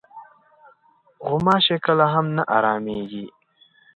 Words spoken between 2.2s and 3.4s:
نه ارامېږي.